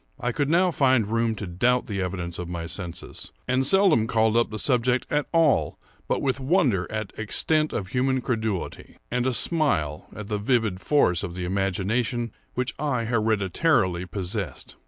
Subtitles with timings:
[0.19, 4.35] I could now find room to doubt the evidence of my senses; and seldom called
[4.35, 5.77] up the subject at all
[6.07, 11.21] but with wonder at extent of human credulity, and a smile at the vivid force
[11.21, 14.75] of the imagination which I hereditarily possessed.